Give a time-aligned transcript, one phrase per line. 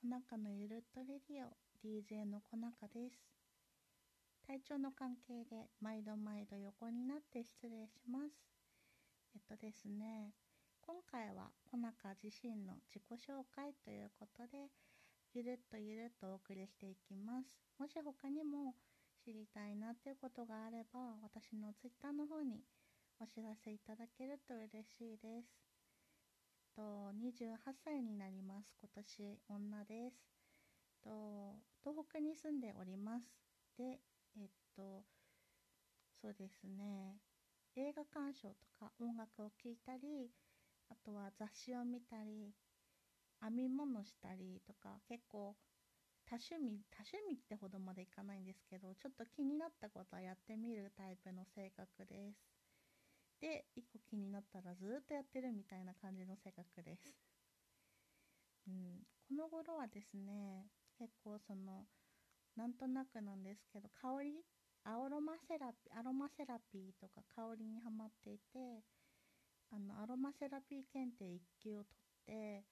[0.00, 1.50] 小中のゆるっとレディオ
[1.82, 3.18] DJ の小中です。
[4.46, 8.38] 体調の関係で毎度毎度横になって失礼します。
[9.34, 10.34] えっとですね
[10.86, 14.70] 今回は小中自身の自己紹介ということで
[15.34, 17.58] ゆるっとゆるっとお送りしていきます。
[17.76, 18.76] もし他にも
[19.24, 22.62] 知りたいなっていうことがあれば私の Twitter の方に
[23.18, 25.67] お知らせいただけると嬉しいです。
[26.78, 28.70] と28歳になります。
[28.80, 30.16] 今年女です。
[31.02, 33.26] と東北に住んでおります。
[33.76, 33.98] で
[34.36, 35.02] えっと
[36.22, 37.18] そうですね。
[37.74, 40.30] 映画鑑賞とか音楽を聴いたり
[40.88, 42.54] あとは雑誌を見たり
[43.40, 45.56] 編み物したりとか結構
[46.30, 52.57] 多趣味多趣味ってほどまでいかないんですけどちょっと気になったことはやってみるタイプの性格です。
[53.40, 57.14] で1個気になったらずっとやってるみたいな感じの性格です、
[58.66, 60.66] うん、この頃はですね
[60.98, 61.86] 結構その
[62.56, 64.42] なんとなくなんですけど香り
[64.84, 68.82] アロマセラピアロマセラピーとか香りにはまっていて
[69.70, 72.64] あのアロマセラピー検定1級を取って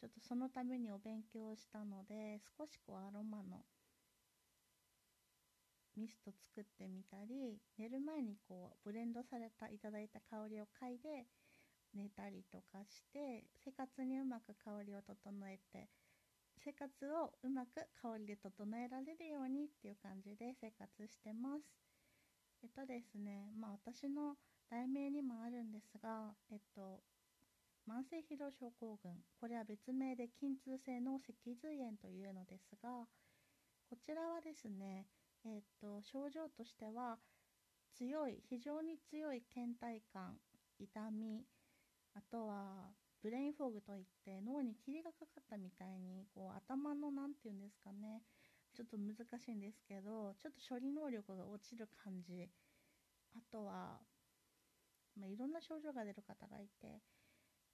[0.00, 3.62] ちょっとそのためにお勉強をしたので少しこうアロマの
[5.96, 11.26] ミスト作ってみたり寝る前にこうブレンドされたいただいた香りを嗅いで
[11.94, 15.16] 寝たりとかして生活にうまく香りを整
[15.48, 15.88] えて
[16.64, 21.66] 生活をうまく香りで整えられるようにっていう感じで生活してます。
[22.62, 24.36] えっとですねまあ私の
[24.70, 27.02] 題名にもあるんですがえっと
[27.88, 33.08] 慢性疲労症候群これは別名で筋痛性脳脊髄炎というのですが
[33.90, 35.06] こちらはですね
[35.44, 37.18] えー、っと症状としては
[37.96, 40.36] 強い非常に強い倦怠感
[40.78, 41.44] 痛み
[42.14, 48.22] あとはブレインフォグといって脳に霧がかかったみたいにこう頭の何て言うんですかね
[48.74, 52.48] ちょっと難しいんですけどちょっと処理能力が落ちる感じ
[53.36, 54.00] あとは、
[55.18, 57.00] まあ、いろんな症状が出る方がいて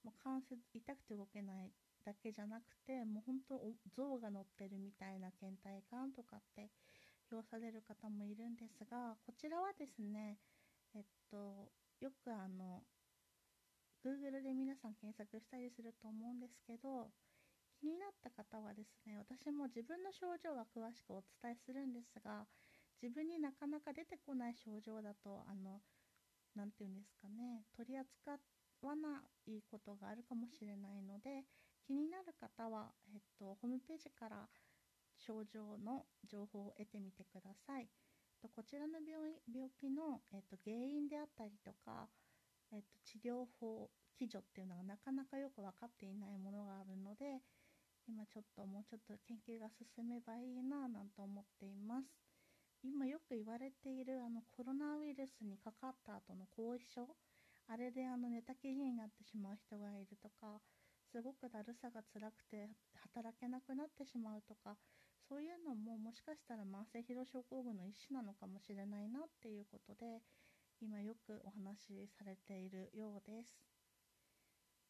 [0.03, 1.71] もう関節痛くて動けない
[2.05, 3.59] だけじゃなくてもう本当
[3.95, 6.69] 象が乗ってるみたいな倦怠感とかって
[7.31, 10.37] 表される方もいるんですがこちらはですね
[10.95, 11.69] えっと
[12.01, 12.83] よくあの
[14.03, 17.11] Google で皆さん検索したりすると思うんですけど
[17.79, 22.47] 気になった方はですね私も自分の症状は詳しくお伝えするんですが
[23.01, 25.79] 自分になかなか出てこない症状だとあの
[26.55, 28.39] 何て言うんですかね取り扱
[28.81, 31.47] わないことがあるかもしれないので
[31.87, 34.47] 気になる方は、えっと、ホームページから
[35.19, 37.87] 症状の情報を得てみてください。
[38.47, 42.07] こちらの病病気の、えっと、原因であったりとか、
[42.71, 47.43] えっと、治療法基準っていうのがなかなかよく分かっていないものがあるので
[48.07, 52.07] 今ちょっともうちょっと研究が進めばいいななんて思っています
[52.83, 57.07] 今よく言われているあのコロナウイルスにかかった後の後遺症
[57.67, 60.59] あれであの寝たきりになってしまう人がいるとか
[61.11, 62.67] すごくだるさが辛くて
[63.13, 64.75] 働けなくなってしまうとか
[65.29, 70.23] そういうのももしかしたら慢性疲労症候群の一種なのかもしれないなっていうことで
[70.81, 73.61] 今よくお話しされているようです。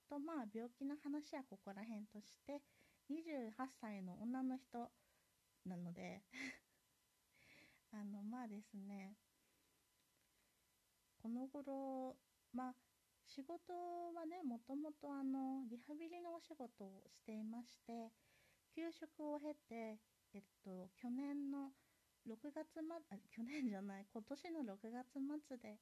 [0.10, 2.64] とまあ病気の話はここら辺として
[3.12, 3.52] 28
[3.82, 4.90] 歳の女の人
[5.66, 6.24] なので
[7.92, 9.18] あのまあですね
[11.22, 12.16] この頃
[12.54, 12.76] まあ
[13.28, 13.74] 仕事
[14.14, 18.12] はねもともとあのリハビリのお仕事をしていまして
[18.74, 20.00] 休職を経て
[20.34, 21.72] えっと、去年の
[22.28, 22.98] 6月ま、
[23.32, 25.14] 去年じゃない、今年の6月
[25.48, 25.80] 末で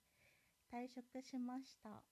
[0.72, 2.04] 退職しました。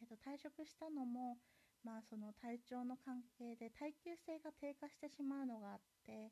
[0.00, 1.38] えっと、退職したのも、
[1.84, 6.30] まあ、その体調の関係で耐久性が低下してしまうのがあって、やっ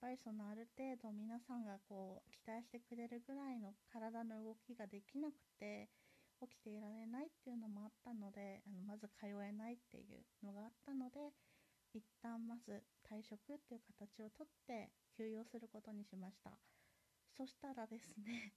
[0.00, 5.90] ぱりそのある程度皆さんがこう期待してくれるぐらいの体の動きができなくて
[6.40, 11.30] 起きていられないっていうのもあったのであのまず通えないっていうのがあったので
[11.92, 16.58] 一旦まず退職っていう形をとって休養することにしました。
[17.36, 18.54] そしたらですね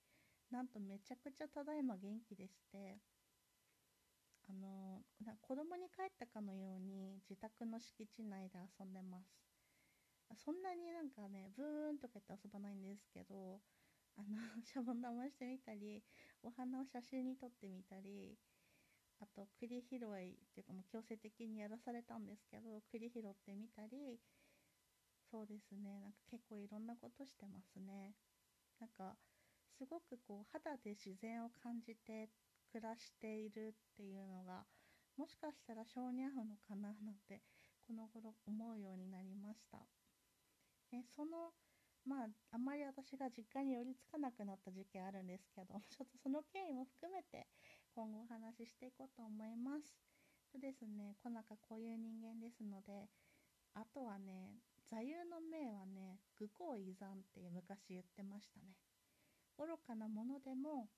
[0.50, 3.00] なんとめちゃくちゃただいま元気でして
[4.48, 5.04] あの
[5.42, 9.46] 子供に帰ったかのように自宅の敷地内で遊んでます。
[10.34, 13.62] そんなになんかねブーンとか言って遊ばないんですけど
[14.16, 14.26] あの
[14.62, 16.04] シャボン玉してみたり
[16.42, 18.38] お花を写真に撮ってみたり
[19.20, 24.20] あと栗拾いっていうかもう強制的にやらされたんですけど栗拾ってみたり
[25.30, 28.14] そうですねなんか結構いろんなことしてますね
[28.80, 29.16] なんか
[29.78, 32.30] すごくこう肌で自然を感じて
[32.72, 34.64] 暮らしているっていうのが
[35.16, 37.42] もしかしたら性に合うのかななんて
[37.86, 39.78] この頃思うようになりました。
[40.92, 41.52] ね、その
[42.04, 47.48] まああんまり私が実家に寄りつかなくなった時期あるんですけどちょっとその経緯も含めて
[47.96, 49.96] 今後お話ししていこうと思います。
[50.52, 53.08] とですね、小中こういう人間ですので
[53.72, 58.76] あとはね座右の銘はね愚行移山って昔言ってましたね。
[59.56, 60.92] 愚かなものでも、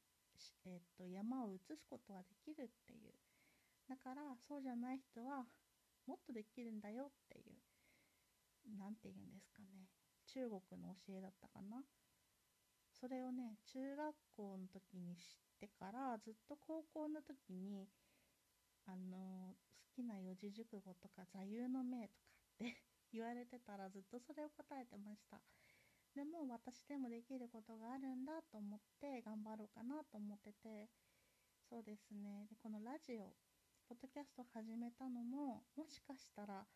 [0.66, 3.14] え、っと山を移すことはできるっていう。
[3.88, 5.46] だからそうじゃない人は
[6.04, 7.62] もっとできるんだよっていう。
[8.76, 9.86] 何て言うんですかね。
[10.26, 11.78] 中国の教えだったかな。
[12.90, 17.88] それをね中学校の時に知ってからずっと高校の時に
[18.86, 22.76] あの好きな四字熟語とか座右の銘とかって
[23.12, 25.40] 言われてたらずっとそれを答えてました。
[26.14, 30.88] でも私でもできることがあるんだと思って頑張ろうかなと思ってて
[31.68, 32.46] そうですね。
[32.48, 33.34] でこのラジオ
[33.88, 36.66] ポッドキャスト始めたのももしかしたら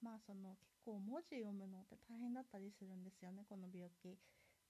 [0.00, 4.16] まあその結構文字読むのって大変だったりするんですよねこの病気。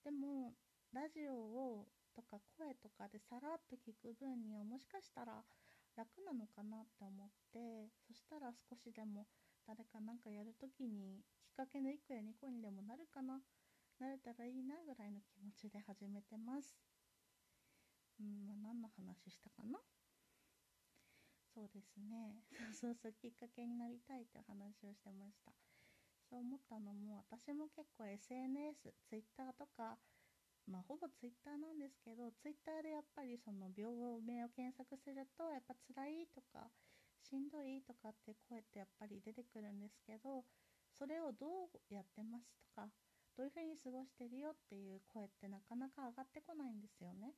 [0.03, 0.55] でも
[0.93, 1.89] ラジオを
[2.19, 5.45] とか声とかでさらっと聞く分にはもしかしたら
[5.97, 9.27] 楽なのかなって思ってそしたら少しでも
[9.67, 13.41] 誰か何かやるときにきっかけの1個や2個にでもなるかな
[14.01, 16.77] なれたらいいなぐらいの気持ちで始めてます。
[18.21, 19.79] うんまあ何の話したかな？
[21.55, 22.45] そうですね。
[22.53, 25.53] そうそうそうきっかけになりたいって話をしてました。
[26.31, 29.99] そう思ったのも私も結構 SNS、Twitter とか
[30.69, 36.69] まあほぼ Twitter なんですけど Twitter でやっぱりその病名を検索するとやっぱ辛いとか
[37.25, 40.45] しんどいとかって声ってやっぱり出てくるんですけど
[40.93, 42.89] それをどうやってますとか
[43.37, 47.33] どういうふうに過ごしてるよっていう声ってなかなか上がってこないんですよね。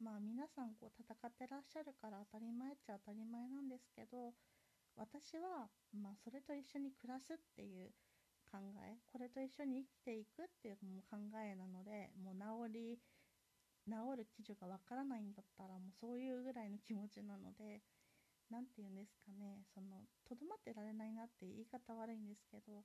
[0.00, 4.32] まあ皆さんこう戦ってらっしゃるから当たり前っちゃ当たり前なんですけど
[4.96, 7.92] 私はまあそれと一緒に暮らすっていう
[8.50, 12.98] 考えこれと一緒に生きていくっていうも考えなのでもう治り
[13.86, 17.80] 治る基準がわからないんだったらもうそういうぐらいの気持ちなので
[18.50, 22.82] 何て言うんですかねそのとどまってられないなって言い方悪いんですけど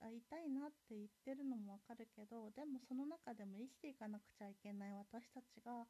[0.00, 5.84] 痛いなって言ってるのもわかるけどでもその中でも生きていかなくちゃいけない私たちが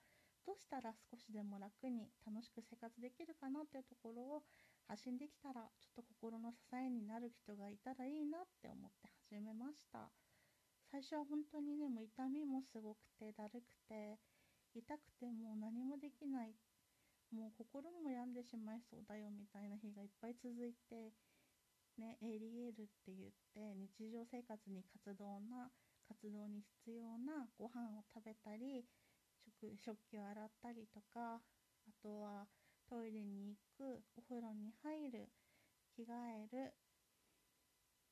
[0.46, 4.42] どうしたら少しでも楽に楽しく生活できるかなっていうところを
[4.88, 10.10] 発信できたらちょっと心の支えになる人がいたらいいなって思って始めました。
[10.90, 14.18] 最初は本当にねもう痛みもすごくてだるくて
[14.74, 16.54] 痛くてもう何もできない。
[17.30, 21.14] もう心も病んでしまいそうだよみたいな日がいっぱい続いて
[21.96, 25.70] ね ADL って言って日常生活に活動な
[26.08, 28.84] 活動に必要なご飯を食べたり
[29.46, 31.40] 食食器を洗ったりとかあ
[32.02, 32.46] とは
[32.90, 35.30] トイレに行くお風呂に入る
[35.94, 36.06] 着替
[36.42, 36.74] える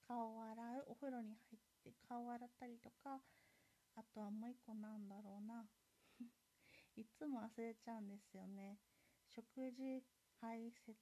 [0.06, 3.18] 顔を洗うお風呂に入って顔を洗ったりとか
[3.96, 5.66] あとはもう一個なんだろうな。
[6.94, 8.78] いつも忘れちゃうんですよね。
[9.26, 10.04] 食事
[10.40, 10.94] 排泄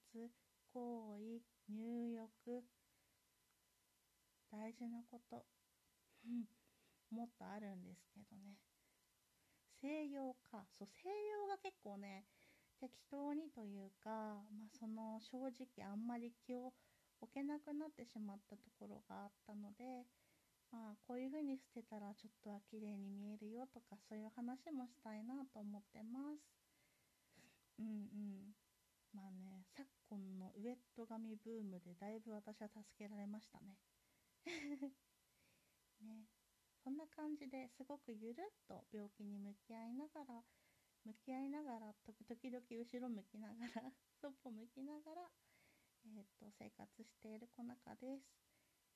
[0.73, 2.64] 行為入浴
[4.50, 5.44] 大事なこと。
[7.11, 8.56] もっとあるんですけどね。
[9.69, 10.67] 西洋か。
[10.73, 12.25] そう西洋が結構ね
[12.81, 14.11] 適当にというか、
[14.52, 16.73] まあ、その正直あんまり気を
[17.20, 20.05] 置けなくなってしまったところがあったので、
[20.70, 26.45] まあ、こういう風に捨てたらちょっとは綺麗に見えるよとかそういう話もしたいなと思ってます。
[27.78, 28.56] うんうん
[29.12, 33.76] まあね昨今のウェット髪ブームでだいぶ私は助けられましたね。
[36.00, 36.28] ね
[36.85, 40.42] そんな感じですごくゆるっと病気に向き合いながら
[41.06, 45.30] 向き合いながら時々後ろ向きながら そっぽ向きながら、
[46.04, 48.34] えーと、生活している子中です。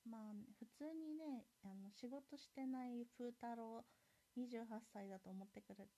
[0.05, 3.87] まあ普通にねあの仕事してない風太郎
[4.37, 5.89] 28歳だと思ってくれ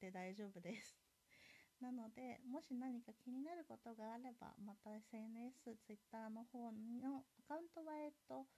[0.00, 0.98] て大丈夫です。
[1.78, 8.48] なのでもし何か気になることがあればまた SNS、Twitter の方のアカウントはえっと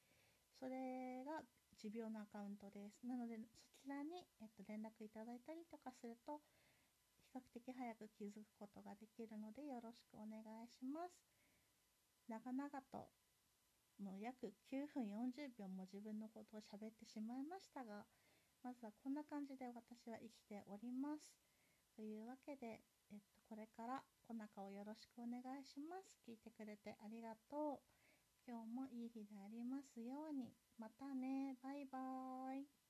[0.57, 1.45] それが
[1.77, 3.01] 持病のアカウントです。
[3.05, 6.41] なのでそちらに、えっと、連絡いただいたりとかすると
[7.33, 11.17] 比較的早く気づくことができるのでよろしくお願いします。
[12.29, 13.09] 長々と
[13.97, 18.05] もう約9分40秒も自分のことを喋ってしまいましたが
[18.63, 21.33] まずはこんな感じで私は生きております。
[21.95, 26.17] というわけで、えっと、これからお腹をよろしくお願いします。
[26.27, 27.79] 聞いてくれてありがとう。
[28.47, 30.55] 今日もいい日でありますように。
[30.79, 31.55] またね。
[31.61, 32.80] バイバーイ。